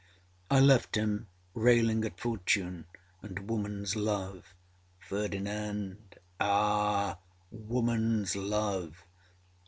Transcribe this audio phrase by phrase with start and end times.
[0.49, 2.85] â I left him railing at Fortune
[3.21, 4.55] and womanâs love.
[4.97, 7.19] FERDINAND.âAh,
[7.53, 9.05] womanâs love!